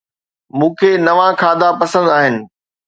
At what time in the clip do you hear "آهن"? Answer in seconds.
2.17-2.35